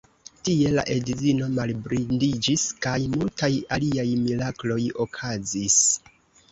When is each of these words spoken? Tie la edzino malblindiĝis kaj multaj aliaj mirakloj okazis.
Tie 0.47 0.69
la 0.77 0.85
edzino 0.93 1.49
malblindiĝis 1.59 2.65
kaj 2.87 2.97
multaj 3.15 3.51
aliaj 3.79 4.09
mirakloj 4.27 4.81
okazis. 5.09 5.83